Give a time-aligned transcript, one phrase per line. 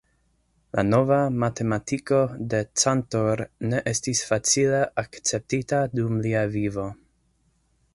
[0.77, 2.21] La nova matematiko
[2.55, 6.93] de Cantor ne estis facile akceptita dum lia vivo.